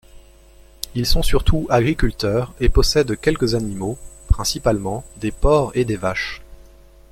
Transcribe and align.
Ils 0.95 1.05
sont 1.05 1.21
surtout 1.21 1.67
agriculteurs 1.69 2.53
et 2.59 2.69
possèdent 2.69 3.19
quelques 3.19 3.53
animaux, 3.53 3.99
principalement 4.29 5.03
des 5.17 5.31
porcs 5.31 5.73
et 5.75 5.85
des 5.85 5.95
vaches. 5.95 6.41